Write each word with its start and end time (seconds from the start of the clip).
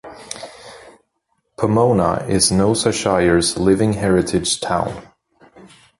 Pomona 1.57 2.27
is 2.27 2.49
Noosa 2.49 2.91
Shire's 2.91 3.55
'living 3.55 3.93
heritage 3.93 4.59
town'. 4.59 5.03